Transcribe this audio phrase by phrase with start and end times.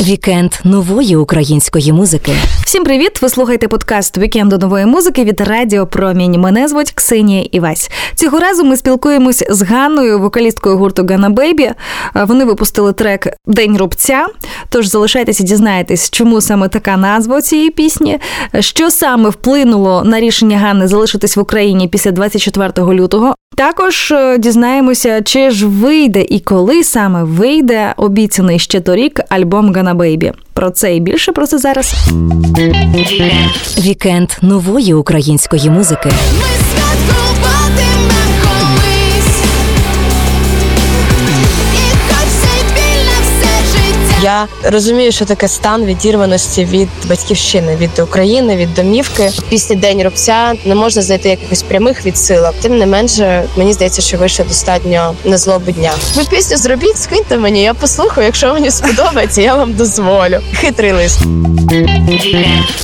[0.00, 2.32] Вікенд нової української музики.
[2.64, 3.22] Всім привіт!
[3.22, 6.40] Ви слухаєте подкаст Вікенду нової музики від Радіо Промінь.
[6.40, 7.90] Мене звуть Ксенія Івась.
[8.14, 11.70] Цього разу ми спілкуємось з Ганною, вокалісткою гурту gannababy.
[12.14, 14.26] Вони випустили трек День рубця.
[14.68, 18.18] Тож залишайтеся, дізнаєтесь, чому саме така назва цієї пісні,
[18.60, 23.34] що саме вплинуло на рішення Ганни залишитись в Україні після 24 лютого.
[23.56, 29.94] Також е, дізнаємося, чи ж вийде і коли саме вийде обіцяний ще торік альбом Гана
[29.94, 30.32] Бейбі.
[30.52, 31.94] Про це і більше про це зараз.
[33.78, 36.10] Вікенд нової української музики.
[44.32, 49.26] Я розумію, що таке стан відірваності від батьківщини, від України, від домівки.
[49.26, 52.54] В Пісні День рубця не можна знайти якихось прямих відсилок.
[52.62, 55.92] Тим не менше, мені здається, що вийшло достатньо на злобу дня.
[56.14, 58.26] Ви пісню зробіть, скиньте мені, я послухаю.
[58.26, 60.38] Якщо мені сподобається, я вам дозволю.
[60.54, 61.20] Хитрий лист.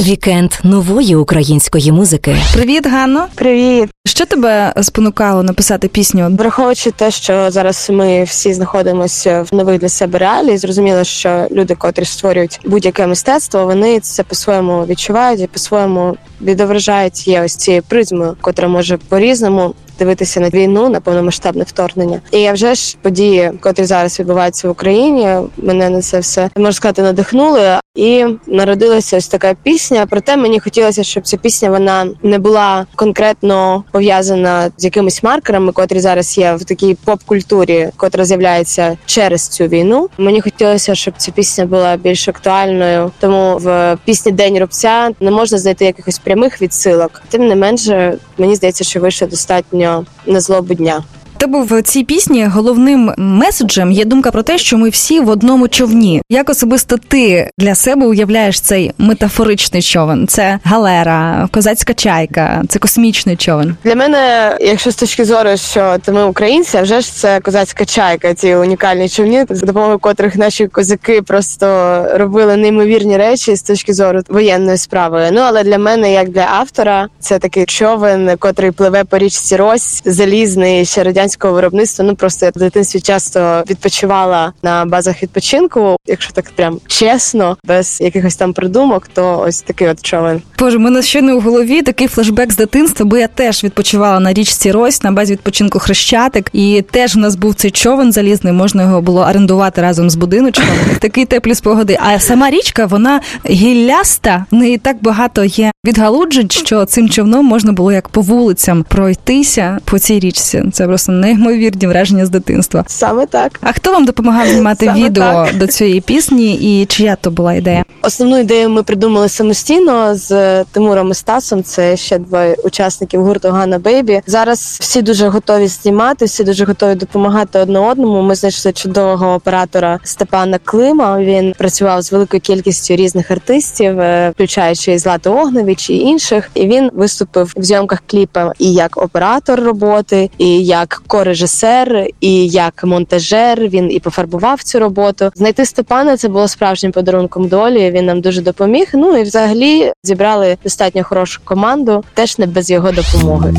[0.00, 2.36] Вікенд нової української музики.
[2.54, 3.26] Привіт, Ганно.
[3.34, 3.90] Привіт.
[4.06, 6.36] Що тебе спонукало написати пісню?
[6.38, 11.74] Враховуючи те, що зараз ми всі знаходимося в нових для себе реалії, зрозуміло, що люди,
[11.74, 18.36] котрі створюють будь-яке мистецтво, вони це по-своєму відчувають і по-своєму відображають є ось цією призмою,
[18.40, 19.74] котра може по-різному.
[20.00, 24.70] Дивитися на війну на повномасштабне вторгнення, і я вже ж події, котрі зараз відбуваються в
[24.70, 27.80] Україні, мене на це все можна сказати надихнули.
[27.94, 30.06] І народилася ось така пісня.
[30.10, 36.00] Проте мені хотілося, щоб ця пісня вона не була конкретно пов'язана з якимись маркерами, котрі
[36.00, 40.08] зараз є в такій поп-культурі, котра з'являється через цю війну.
[40.18, 43.10] Мені хотілося, щоб ця пісня була більш актуальною.
[43.20, 47.22] Тому в пісні День рубця не можна знайти якихось прямих відсилок.
[47.28, 49.89] Тим не менше, мені здається, що вийшло достатньо
[50.26, 51.02] на злобу дня.
[51.40, 55.68] Тебе в цій пісні головним меседжем є думка про те, що ми всі в одному
[55.68, 56.22] човні.
[56.28, 60.26] Як особисто ти для себе уявляєш цей метафоричний човен?
[60.26, 63.76] Це галера, козацька чайка, це космічний човен.
[63.84, 67.84] Для мене, якщо з точки зору, що то ми українці, а вже ж це козацька
[67.84, 71.66] чайка, ці унікальні човні, за допомогою котрих наші козаки просто
[72.14, 75.28] робили неймовірні речі з точки зору воєнної справи.
[75.32, 80.02] Ну але для мене, як для автора, це такий човен, котрий пливе по річці Рось,
[80.04, 82.04] залізний ще радянського виробництва.
[82.04, 85.96] Ну просто я в дитинстві часто відпочивала на базах відпочинку.
[86.06, 90.42] Якщо так прям чесно, без якихось там придумок, то ось такий от човен.
[90.58, 94.72] Боже, мене щойно у голові такий флешбек з дитинства, бо я теж відпочивала на річці
[94.72, 99.00] Рось на базі відпочинку Хрещатик, і теж в нас був цей човен залізний, можна його
[99.00, 100.66] було орендувати разом з будиночком.
[101.00, 101.98] Такі теплі спогади.
[102.00, 103.20] А сама річка, вона
[103.50, 108.84] гілляста, в неї так багато є відгалуджень, що цим човном можна було як по вулицям
[108.88, 110.64] пройтися по цій річці.
[110.72, 112.84] Це просто неймовірні враження з дитинства.
[112.86, 113.60] Саме так.
[113.62, 115.58] А хто вам допомагав знімати Саме відео так.
[115.58, 117.84] до цієї пісні, і чия то була ідея?
[118.02, 121.62] Основну ідею ми придумали самостійно з Тимуром і Стасом.
[121.62, 124.20] Це ще двоє учасників гурту Ганна Бейбі.
[124.26, 128.22] Зараз всі дуже готові знімати, всі дуже готові допомагати одне одному.
[128.22, 131.18] Ми знайшли чудового оператора Степана Клима.
[131.18, 136.50] Він працював з великою кількістю різних артистів, е, включаючи і Злату Огневич і інших.
[136.54, 142.84] І він виступив в зйомках кліпа і як оператор роботи, і як корежисер, і як
[142.84, 143.60] монтажер.
[143.60, 145.30] Він і пофарбував цю роботу.
[145.34, 147.90] Знайти Степана це було справжнім подарунком долі.
[147.90, 148.88] Він нам дуже допоміг.
[148.94, 153.54] Ну і взагалі зібрали достатньо хорошу команду, теж не без його допомоги.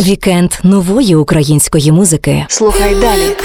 [0.00, 2.44] Вікенд нової української музики.
[2.48, 3.36] Слухай далі.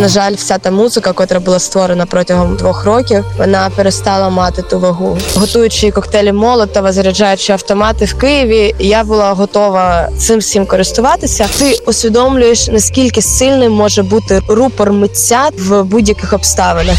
[0.00, 4.78] На жаль, вся та музика, котра була створена протягом двох років, вона перестала мати ту
[4.78, 5.18] вагу.
[5.34, 11.46] Готуючи коктейлі Молотова, заряджаючи автомати в Києві, я була готова цим всім користуватися.
[11.58, 16.96] Ти усвідомлюєш наскільки сильним може бути рупор митця в будь-яких обставинах.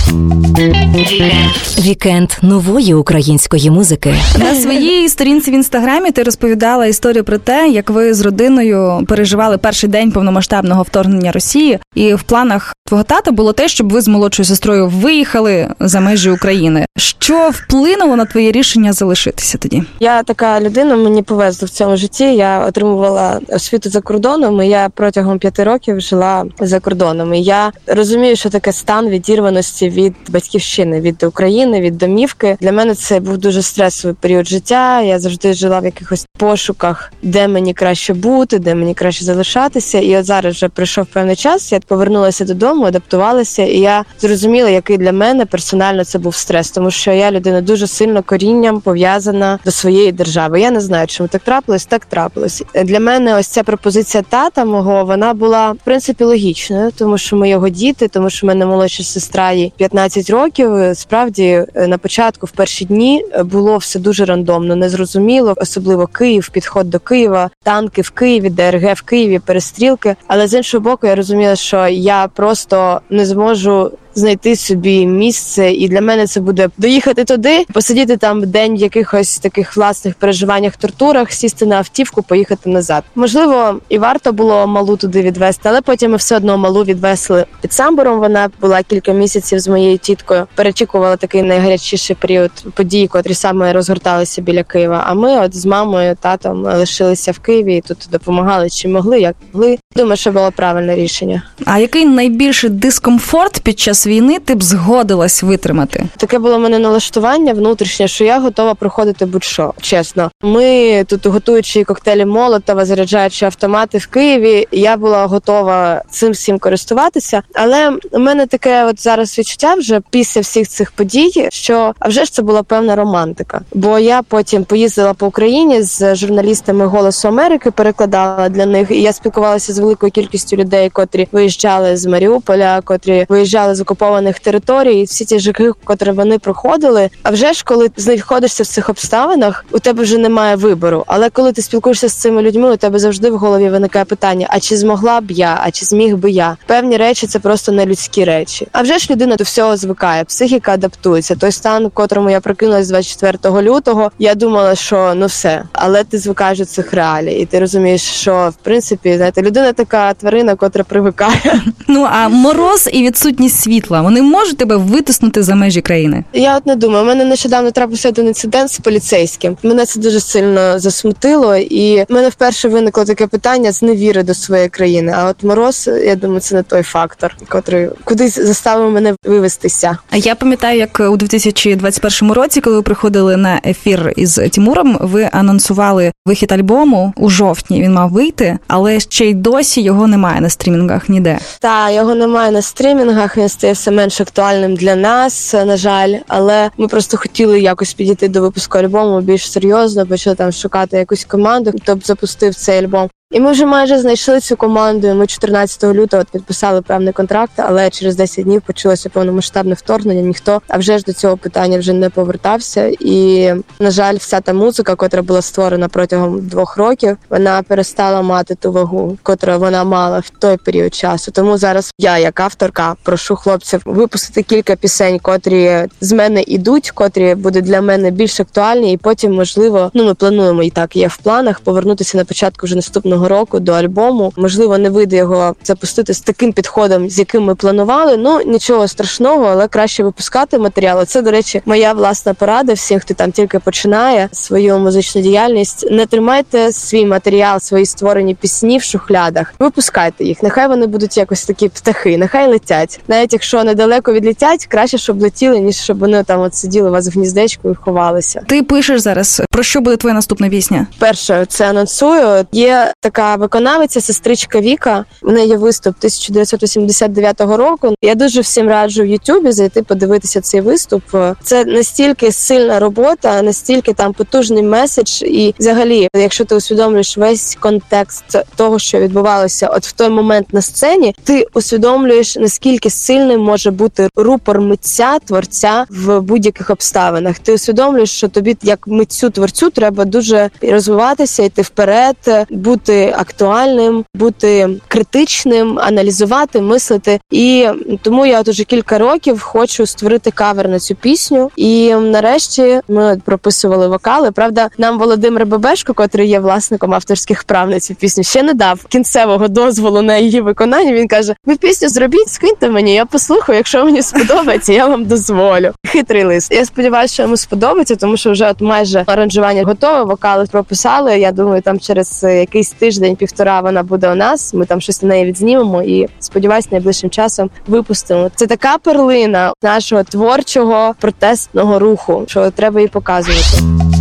[1.79, 4.15] Вікенд нової української музики.
[4.37, 9.57] На своїй сторінці в інстаграмі ти розповідала історію про те, як ви з родиною переживали
[9.57, 14.07] перший день повномасштабного вторгнення Росії, і в планах твого тата було те, щоб ви з
[14.07, 16.85] молодшою сестрою виїхали за межі України.
[16.97, 19.83] Що вплинуло на твоє рішення залишитися тоді?
[19.99, 22.23] Я така людина, мені повезло в цьому житті.
[22.23, 24.61] Я отримувала освіту за кордоном.
[24.61, 27.33] і Я протягом п'яти років жила за кордоном.
[27.33, 32.57] І я розумію, що таке стан відірваності від батьківщини, від України, від домівки.
[32.61, 35.01] Для мене це був дуже стресовий період життя.
[35.01, 39.99] Я завжди жила в якихось пошуках, де мені краще бути, де мені краще залишатися.
[39.99, 41.71] І от зараз вже прийшов певний час.
[41.71, 42.76] Я повернулася додому.
[42.85, 47.61] Адаптувалася, і я зрозуміла, який для мене персонально це був стрес, тому що я людина
[47.61, 50.61] дуже сильно корінням пов'язана до своєї держави.
[50.61, 52.63] Я не знаю, чому так трапилось, так трапилось.
[52.83, 57.49] Для мене ось ця пропозиція тата мого вона була в принципі логічною, тому що ми
[57.49, 60.71] його діти, тому що в мене молодша сестра їй 15 років.
[60.93, 66.49] Справді е, на початку, в перші дні, е, було все дуже рандомно, незрозуміло, особливо Київ,
[66.49, 70.15] підход до Києва, танки в Києві, ДРГ в Києві, перестрілки.
[70.27, 72.66] Але з іншого боку, я розуміла, що я просто
[73.09, 73.91] не зможу.
[74.17, 79.37] Знайти собі місце, і для мене це буде доїхати туди, посидіти там день в якихось
[79.37, 83.03] таких власних переживаннях, тортурах, сісти на автівку, поїхати назад.
[83.15, 87.73] Можливо, і варто було малу туди відвести, але потім ми все одно малу відвесли під
[87.73, 88.19] самбором.
[88.19, 90.47] Вона була кілька місяців з моєю тіткою.
[90.55, 95.03] Перечікувала такий найгарячіший період подій, котрі саме розгорталися біля Києва.
[95.07, 99.35] А ми, от з мамою, татом, лишилися в Києві і тут допомагали чим могли, як
[99.53, 99.77] могли.
[99.95, 101.43] Думаю, що було правильне рішення.
[101.65, 106.03] А який найбільший дискомфорт під час війни ти б згодилась витримати?
[106.17, 109.73] Таке було в мене налаштування внутрішнє, що я готова проходити будь-що.
[109.81, 114.67] Чесно, ми тут готуючи коктейлі Молотова, заряджаючи автомати в Києві.
[114.71, 117.41] Я була готова цим всім користуватися.
[117.53, 122.25] Але у мене таке, от зараз відчуття вже після всіх цих подій, що а вже
[122.25, 123.61] ж це була певна романтика.
[123.73, 129.13] Бо я потім поїздила по Україні з журналістами Голосу Америки, перекладала для них, і я
[129.13, 135.25] спілкувалася з великою кількістю людей, котрі виїжджали з Маріуполя, котрі виїжджали з окупованих територій, всі
[135.25, 137.09] ті жахи, котрі вони проходили.
[137.23, 141.03] А вже ж, коли знаходишся в цих обставинах, у тебе вже немає вибору.
[141.07, 144.59] Але коли ти спілкуєшся з цими людьми, у тебе завжди в голові виникає питання: а
[144.59, 146.57] чи змогла б я, а чи зміг би я?
[146.65, 148.67] Певні речі це просто не людські речі.
[148.71, 151.35] А вже ж людина до всього звикає, психіка адаптується.
[151.35, 156.59] Той стан, котрому я прокинулась 24 лютого, я думала, що ну все, але ти звикаєш
[156.59, 161.61] до цих реалій, і ти розумієш, що в принципі знаєте, людина така тварина, котра привикає.
[161.87, 166.23] Ну а мороз і відсутність світла вони можуть тебе витиснути за межі країни.
[166.33, 167.03] Я от не думаю.
[167.03, 169.57] У мене нещодавно трапився один інцидент з поліцейським.
[169.63, 174.33] Мене це дуже сильно засмутило, і в мене вперше виникло таке питання з невіри до
[174.33, 175.13] своєї країни.
[175.17, 179.97] А от мороз, я думаю, це не той фактор, котрий кудись заставив мене вивестися.
[180.09, 185.29] А я пам'ятаю, як у 2021 році, коли ви приходили на ефір із Тімуром, ви
[185.31, 187.81] анонсували вихід альбому у жовтні.
[187.81, 191.39] Він мав вийти, але ще й досі його немає на стрімінгах ніде.
[191.59, 193.37] Та його немає на стрімінгах.
[193.37, 196.15] Він стає все менш актуальним для нас, на жаль.
[196.27, 201.25] Але ми просто хотіли якось підійти до випуску альбому більш серйозно, почали там шукати якусь
[201.25, 203.09] команду, хто б запустив цей альбом.
[203.31, 205.13] І ми вже майже знайшли цю команду.
[205.13, 210.21] Ми 14 лютого підписали певний контракт, але через 10 днів почалося повномасштабне вторгнення.
[210.21, 212.91] Ніхто а вже ж до цього питання вже не повертався.
[212.99, 218.55] І на жаль, вся та музика, котра була створена протягом двох років, вона перестала мати
[218.55, 221.31] ту вагу, котру вона мала в той період часу.
[221.31, 227.35] Тому зараз я, як авторка, прошу хлопців випустити кілька пісень, котрі з мене ідуть, котрі
[227.35, 231.17] будуть для мене більш актуальні, і потім, можливо, ну ми плануємо і так є в
[231.17, 234.33] планах повернутися на початку вже наступного року до альбому.
[234.37, 238.17] Можливо, не вийде його запустити з таким підходом, з яким ми планували.
[238.17, 241.05] Ну нічого страшного, але краще випускати матеріали.
[241.05, 245.87] Це, до речі, моя власна порада всім, хто там тільки починає свою музичну діяльність.
[245.91, 249.53] Не тримайте свій матеріал, свої створені пісні в шухлядах.
[249.59, 250.43] Випускайте їх.
[250.43, 252.99] Нехай вони будуть якось такі птахи, нехай летять.
[253.07, 257.07] Навіть якщо недалеко відлетять, краще, щоб летіли, ніж щоб вони там от сиділи у вас
[257.07, 258.41] в гніздечку і ховалися.
[258.47, 260.87] Ти пишеш зараз про що буде твоя наступна пісня?
[260.99, 262.45] Перше, це анонсую.
[262.51, 265.05] Є така виконавиця, сестричка Віка.
[265.21, 267.95] В неї є виступ 1989 року.
[268.01, 271.03] Я дуже всім раджу в Ютубі зайти подивитися цей виступ.
[271.43, 275.21] Це настільки сильна робота, настільки там потужний меседж.
[275.21, 278.23] І взагалі, якщо ти усвідомлюєш весь контекст
[278.55, 284.09] того, що відбувалося, от в той момент на сцені, ти усвідомлюєш наскільки сильним може бути
[284.15, 287.39] рупор митця, творця в будь-яких обставинах.
[287.39, 292.15] Ти усвідомлюєш, що тобі, як митцю творцю, треба дуже розвиватися, йти вперед,
[292.49, 297.19] бути актуальним, бути критичним, аналізувати, мислити.
[297.31, 297.67] І
[298.01, 301.51] тому я от уже кілька років хочу створити кавер на цю пісню.
[301.55, 304.31] І нарешті ми прописували вокали.
[304.31, 308.85] Правда, нам Володимир Бебешко, котрий є власником авторських прав на цю пісню, ще не дав
[308.85, 310.93] кінцевого дозволу на її виконання.
[310.93, 313.57] Він каже: Ви пісню зробіть, скиньте мені, я послухаю.
[313.57, 315.71] Якщо мені сподобається, я вам дозволю.
[315.85, 316.51] Хитрий лист.
[316.51, 321.19] Я сподіваюся, що йому сподобається, тому що вже от майже аранжування готове, вокали прописали.
[321.19, 324.53] Я думаю, там через якийсь тиждень, півтора вона буде у нас.
[324.53, 328.31] Ми там щось на неї відзнімемо і сподіваюсь, найближчим часом випустимо.
[328.35, 333.96] Це така перлина нашого творчого протестного руху, що треба її показувати.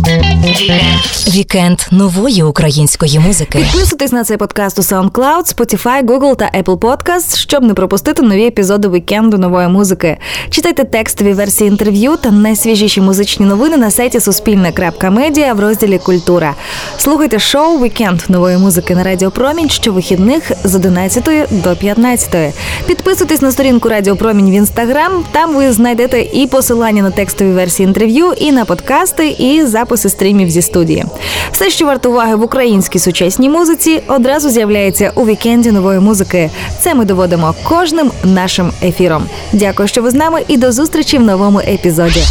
[1.37, 3.57] Вікенд нової української музики.
[3.57, 8.45] Підписуйтесь на цей подкаст у SoundCloud, Spotify, Google та Apple Podcasts, щоб не пропустити нові
[8.45, 10.17] епізоди вікенду нової музики.
[10.49, 16.55] Читайте текстові версії інтерв'ю та найсвіжіші музичні новини на сайті Суспільне.Медіа в розділі Культура.
[16.97, 22.53] Слухайте шоу Вікенд нової музики на Радіо Промінь щовихідних з 11 до 15.
[22.85, 25.23] Підписуйтесь на сторінку Радіо Промінь в інстаграм.
[25.31, 30.36] Там ви знайдете і посилання на текстові версії інтерв'ю, і на подкасти, і записи стрімів
[30.45, 31.05] зі студії.
[31.51, 36.49] Все, що варто уваги в українській сучасній музиці, одразу з'являється у вікенді нової музики.
[36.81, 39.23] Це ми доводимо кожним нашим ефіром.
[39.53, 42.21] Дякую, що ви з нами, і до зустрічі в новому епізоді.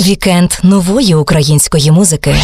[0.00, 2.34] Вікенд нової української музики.